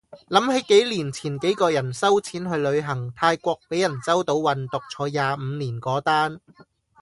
[0.29, 6.41] 諗起幾年前幾個人收錢去旅行，泰國被人周到運毒坐廿五年嗰單